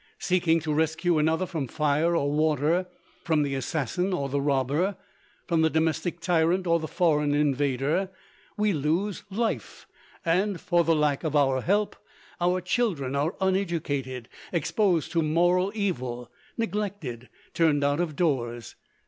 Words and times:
Seeking 0.17 0.59
to 0.61 0.73
rescue 0.73 1.19
another 1.19 1.45
from 1.45 1.67
fire 1.67 2.15
or 2.15 2.31
water, 2.31 2.87
from 3.23 3.43
the 3.43 3.53
assassin 3.53 4.13
or 4.13 4.29
the 4.29 4.41
robber; 4.41 4.95
from 5.45 5.61
the 5.61 5.69
domestic 5.69 6.19
tyrant 6.19 6.65
or 6.65 6.79
the 6.79 6.87
foreign 6.87 7.35
invader, 7.35 8.09
we 8.57 8.73
lose 8.73 9.21
life, 9.29 9.85
and, 10.25 10.59
for 10.59 10.83
lack 10.83 11.23
of 11.23 11.35
our 11.35 11.61
help, 11.61 11.95
our 12.39 12.61
children 12.61 13.15
are 13.15 13.35
uneducated, 13.39 14.27
exposed 14.51 15.11
to 15.11 15.21
moral 15.21 15.71
evil, 15.75 16.31
neglected, 16.57 17.29
turned 17.53 17.83
out 17.83 17.99
of 17.99 18.15
doors. 18.15 18.73